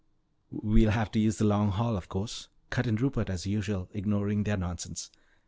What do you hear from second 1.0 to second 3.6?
to use the Long Hall, of course," cut in Rupert, as